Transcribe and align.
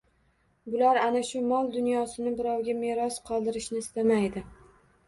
Bular 0.75 0.99
ana 1.01 1.21
shu 1.27 1.41
mol-dunyosini 1.51 2.35
birovga 2.41 2.77
meros 2.83 3.21
qoldirishni 3.31 3.85
istamaydi. 3.87 4.49